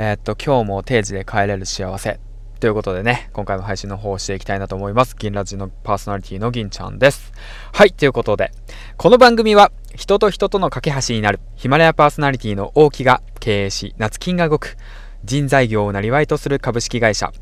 [0.00, 2.20] えー、っと、今日も定時で帰れる幸せ。
[2.60, 5.16] ということでね、今回も配信の方をしていきたいなと思います。
[5.18, 7.32] 銀ラジのパーソナリティの銀ちゃんです。
[7.72, 8.52] はい、ということで、
[8.96, 14.76] この番組は人と人との架け橋になるヒマラヤパーソナリティの大木が経営し、夏金が動く
[15.24, 17.32] 人材業をなりわいとする株式会社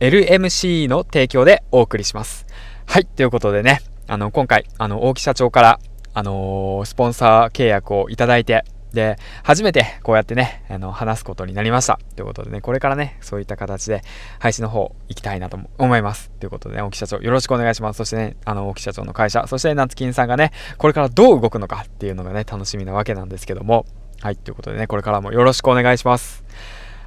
[0.00, 2.44] LMC の提供でお送りします。
[2.86, 5.80] はい、ということでね、あの、今回、あの、大木社長から、
[6.12, 8.64] あのー、スポンサー契約をいただいて、
[8.94, 11.98] で、初めてこうやってね、あの、話すことになりました。
[12.16, 14.02] ということでね、これからね、そういった形で
[14.38, 16.30] 配信の方行きたいなと思います。
[16.40, 17.98] ということでね、大木社長よろしくお願いします。
[17.98, 23.86] そしてね、あの、大木社長の会社、そして夏金さんがね、これからどう動くのかっていうのがね、楽しみなわけなんですけども、
[24.20, 26.44] はい、ということでね、これからもよろしくお願いします。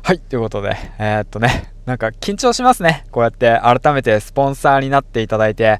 [0.04, 3.06] はい、ということで、えー、っとね、なんか緊張しますね。
[3.12, 5.80] こうやって改めてスポンサーになっていただいて、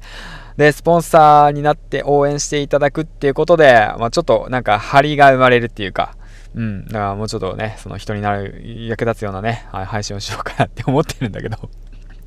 [0.58, 6.16] で、スポンサーになって応援していただくっていうことで、まあ、ちょっとなんか張りが生まれるっていうか、
[6.56, 11.70] うん、だからもうちょっとね、その人になる、役立つようなね、配信をしようかなって思ってるんだけど。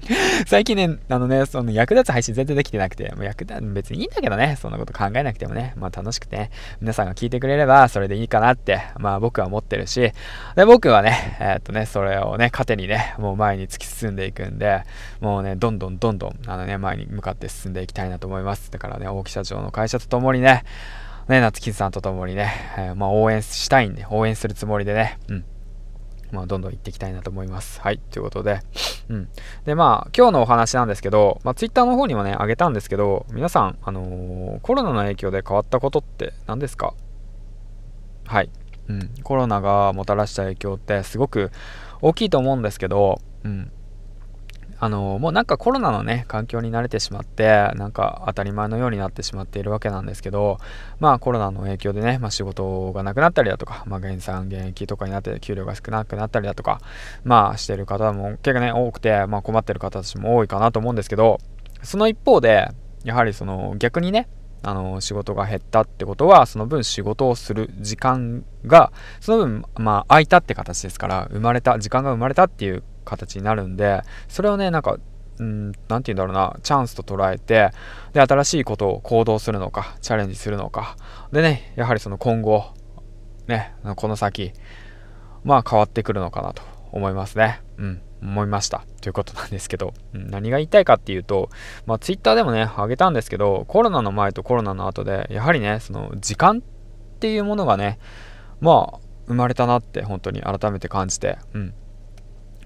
[0.48, 10.12] 最近ね、あのね、その役立つ配信全然できてなくて、もう役立別にいいんだけどね、そんなこと考えなくてもね、まあ楽しくて、ね、皆さんが聞いてくれればそれでいいかなって、まあ僕は思ってるし、
[10.56, 14.84] で、僕はね、えー、っとね、それをね、糧にね、もう前に突き進んでいくんで、
[15.20, 18.72] もうね、どんどんどんどん、あのね、前に向かって進んでいきたいなと思います。
[18.72, 20.64] だからね、大木社長の会社とともにね、
[21.28, 25.46] ね、夏木さんとともにね、えー、まあ応援したいんで、応援するつもりでね、うん。
[26.32, 27.82] まあ、どんどん行っていきたいなと思います。
[27.82, 28.00] はい。
[28.00, 28.62] ということで、
[29.10, 29.30] うん。
[29.66, 36.94] で、まあ、今日のお話なんですけど、まあ、Twitter の方にもね、あげたんですけど、皆さん、あのー、コロナの影響で変わったことって何ですか？
[38.26, 38.50] はい。
[38.88, 39.10] うん。
[39.24, 41.52] コロナがもたらした影響ってすごく
[42.02, 43.72] 大きいと思うんですけど、うん。
[44.84, 50.58] あのもうなんかコロナのね環境に慣れてしまってなんか当たり前のようになってしまっているわけなんですけど
[51.00, 56.82] まあコロナの影響でね、まあ、仕事がなくなったりだとか、まあ、減産減益とかになって給料が少なくなったりだとか
[57.24, 61.38] まあしてる方も結構ね多くて、まあ、困ってる方たちも多いかなと思うんですけど
[61.84, 62.68] その一方で
[63.04, 64.28] やはりその逆にね
[64.64, 74.98] あの仕事が減ったってことはその分仕事をする時間がその分まあ空いたって形ですから生まれた時間が生まれたっていう形になるんでそれをねなんか
[75.38, 77.72] 何て言うんだろうなチャンスと捉えて
[78.14, 80.98] で新しいことを行動するのかチャレンジするのか。
[81.32, 82.74] でねやはりその今後
[83.48, 84.54] ねこの先
[85.44, 86.62] まあ変わってくるのかなと
[86.92, 87.62] 思いますね。
[87.78, 88.84] うん思いました。
[89.02, 91.50] ということなんですけど、うん、何が言いたいかっていうと、
[91.88, 97.98] まあ、Twitter でもねあげたんですけどコロナの前とコロナの後でやはりねその時間っていうものがね
[98.60, 101.74] まあ生まれたなって本当に改めて感じて、うん、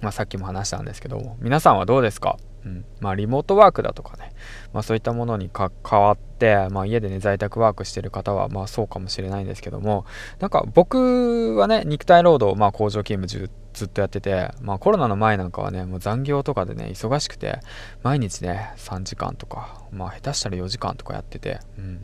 [0.05, 2.85] まあ、さっきも話したんですけど皆さんはどうですか、うん。
[2.99, 4.33] まあ、リモートワークだとかね、
[4.71, 10.05] まあ、そういったものに関わって、まあ、家でね在宅ワークしてる方はまあそうかもしれないんですけども
[10.39, 17.61] なんか僕はね肉体労働、まあ、工場勤務ずっとやってて、まあ、コロナの前なんかはねもう残業とかでね忙しくて
[18.03, 22.03] 毎日ね3時間とか、まあ、下手したら4時間とかやってて、うん、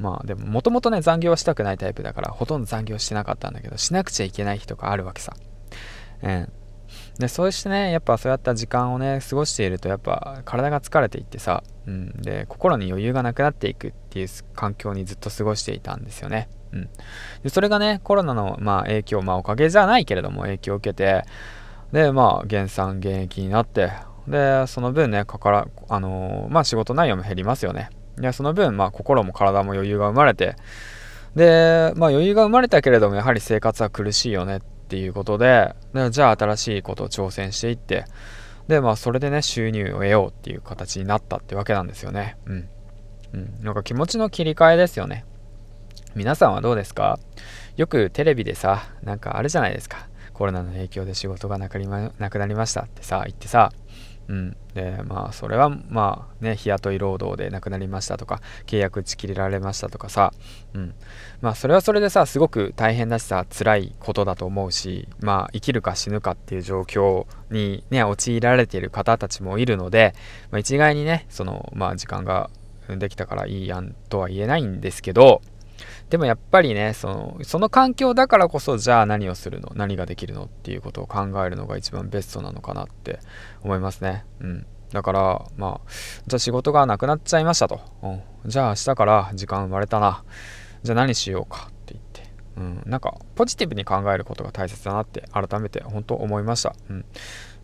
[0.00, 5.36] まあでももともとね残業はしたくないタイプだからほとんど残業してなかったんだけどしなくちゃいけない日とかあるわけさ。
[6.22, 6.59] えー
[7.20, 16.88] でそうしてねやっぱそうやった時間をね過ごしているとやっぱ体が疲れていってさ、うん、で心に余裕がなくなっていくっていう環境にずっと過ごしていたんですよね、うん、
[17.42, 21.24] でそれがねコロナの、まあ、影響まあおかげじゃないけれども影響を受けて
[21.92, 23.92] でまあ減産減益になって
[24.26, 27.90] でその分ねかからあのー、まあ仕事内容も減りますよね。
[28.16, 30.56] でその分まあ心も体も余裕が生まれて
[31.34, 34.60] でまあ余裕が生まれたけれどもやはり生活は苦しいよねっ
[34.90, 35.74] ていうことで
[36.10, 38.04] じゃあ新しいことを挑戦していって
[38.66, 42.36] でまあそれでね収入を得ようっていう形になったってわけなんですよね。
[42.46, 42.68] うん。
[43.32, 45.24] うん、なんか気持ちの切り替えですよね。
[46.16, 47.20] 皆さんはどうですか？
[47.76, 50.08] よくテレビでさなんかあるじゃないですか。
[50.32, 53.70] コロナの影響で仕事がなくなりましたってさ言ってさ
[54.30, 60.32] うん、でまあそれはまあね日雇い労働で亡くなりましたとか契約打ち切れられましたとかさ、
[60.72, 60.94] うん、
[61.40, 70.14] まあそれはそれでさすごく大変だしさ辛いことだと思うしまあ生きるか死ぬかっていう状況にね陥られている方たちもいるので、
[70.52, 72.50] まあ、一概にねそのまあ時間が
[72.88, 75.42] できたからいいやんとは言えないんですけど
[76.10, 79.72] でもやっぱりねそのその環境だからこそじゃあ何をするの？
[79.74, 83.20] 何ができるのっていうことを考えるのが一番ベストなのかなって
[83.62, 84.26] 思いますね。
[84.40, 84.66] うん。
[84.92, 85.90] だからまあ
[86.26, 90.24] じゃあ仕事がなくなっちゃいましたと、うん、じゃあ明日から時間生まれたな。
[90.82, 91.70] じゃあ何しようか、
[92.60, 97.04] うん、なんかポジティブに考えることが大切だなって改めて本当思いました、うん、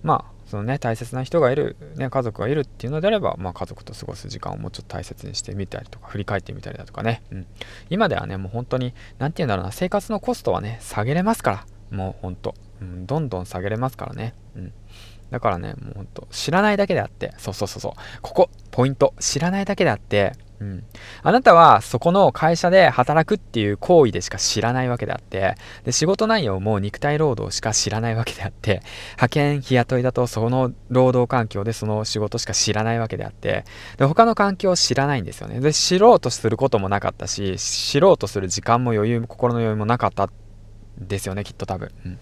[0.02, 7.46] まあそのね大切な人がいる、ね、家族がいるっていうのであれば、まあ、家族と過ごす時間をもうちょっと大切にしてみたりとか振り返ってみたりだとかね、うん、
[7.90, 11.66] 今ではねもう本当に何て言うんだろうな生活のコストはね下げれますから。
[11.90, 12.54] もう本当。
[12.80, 14.34] うん、どんどん下げれますからね。
[14.56, 14.72] うん。
[15.30, 20.84] だからね、もうほんと、知らないだけであって、そうそうそうそう、ここ、ポイント、知らないだけであって、うん、
[21.22, 25.54] あなたはそこの会社で働くっていう行為でしか知らないわけであって
[25.84, 33.64] で仕事内容も肉体労働しか知らないわけであって派遣日雇いだとその労働環境でその仕事しか知らないわけであって
[33.98, 35.60] で他の環境を知らないんですよね。
[35.60, 40.30] で知ろうとすることもなかったし知ろうとする時間も余裕心の余裕もなかった
[40.98, 42.18] ですよねきっと多分、うん、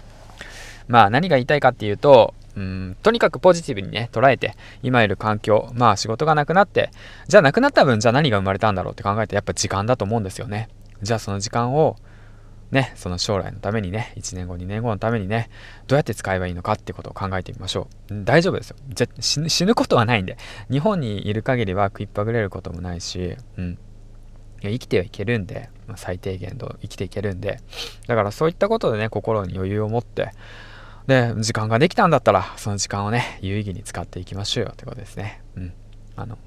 [0.88, 6.90] まあ何が言いたいかっていうとうん、とにかくポジティブにね、捉えて、今いる環境、まあ仕事がなくなって、
[7.26, 10.68] じゃあなくなった分、じゃあ何が生まれたんだろうって考えて、やっぱ時間だと思うんですよね。
[11.02, 11.96] じゃあその時間を、
[12.70, 15.50] ね、その将来のためにね、1年後、2年後のためにね、
[15.86, 18.24] どうやって使えばいいのかってことを考えてみましょう。
[18.24, 18.76] 大丈夫ですよ。
[19.20, 20.36] 死ぬことはないんで。
[20.70, 23.78] 日本にいる限りは食いっぱぐれることもないし、うん。
[24.60, 27.60] 生きてはいけるんで、まあ、最低限度生きていけるんで、
[28.06, 30.30] だからそういったことでね、心に余裕を持って、
[31.06, 35.42] で、時間ができたんだったら、その時間をね、有意義に使っていきましょうよってことですね。
[35.56, 35.72] うん。
[36.16, 36.38] あの、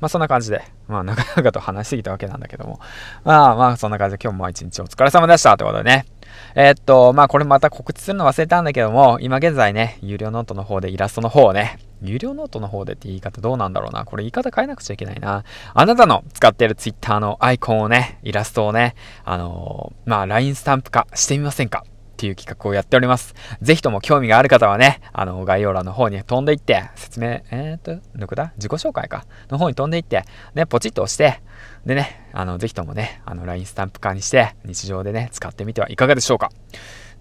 [0.00, 2.80] まあそんな感じで、まあなかなかと話しすぎたわけなんだけども、
[3.24, 6.06] まあまあそんな感じで今日も一日お疲れ様でしたってことでね。
[6.54, 14.04] えー、っと、まあこれまた告知するの忘れたんだけども、今現在ね、有料ノートの方でイラストの方をね、有料ノートの方でって言い方どうなんだろうな。
[14.04, 15.44] これ言い方変えなくちゃいけないな。
[15.72, 21.84] あなたの使っている Twitter のアイコンをね、イラストをね、あのー、まあ LINE スタンプ化してみませんか？
[22.14, 23.34] っていう企画をやっております。
[23.60, 28.52] ぜひとも興味がある方はね、あの、概要欄の方に飛んでいって、説明、えー、っと、どこだ？
[28.56, 29.26] 自己紹介か。
[29.50, 30.22] の方に飛んでいって、
[30.54, 31.42] ね、ポチッと押して、
[31.84, 36.50] でね、あの、ぜひともね、あの、LINE スタンプ化にして、日常でね、使ってみてはいかがでしょうか。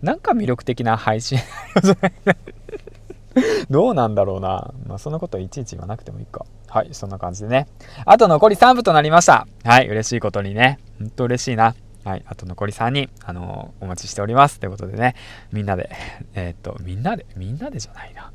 [0.02, 1.40] なんか魅力的な配信
[3.70, 4.74] どうなんだろうな。
[4.86, 6.46] まあ、そんなこといちいち言わなくてもいいか。
[6.68, 7.68] はい、そんな感じでね。
[8.06, 9.48] あと残り3分となりました。
[9.64, 10.80] はい、嬉しいことにね。
[11.00, 11.74] ほんと嬉しいな。
[12.04, 14.60] はい、あと残り3人、あのー、お待ちしております。
[14.60, 15.16] ということでね、
[15.52, 15.90] みんなで、
[16.36, 18.32] えー、っと、みんなで、みんなでじゃないな。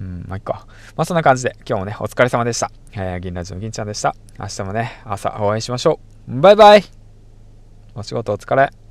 [0.00, 0.66] うん、まあ、いっか。
[0.96, 2.70] まあ、そんな感じで、今日もね、お疲れ様でした。
[2.92, 4.14] えー、銀ラジオ銀ちゃんでした。
[4.38, 6.40] 明日もね、朝お会いしましょう。
[6.40, 6.84] バイバイ
[7.94, 8.89] お仕事お疲れ。